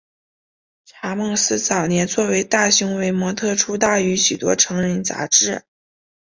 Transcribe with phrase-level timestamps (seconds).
[0.83, 5.63] 查姆斯早年作为大胸围模特出道于许多成人杂志。